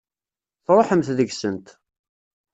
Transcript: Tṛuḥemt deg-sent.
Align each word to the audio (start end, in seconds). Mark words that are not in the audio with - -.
Tṛuḥemt 0.65 1.13
deg-sent. 1.17 1.67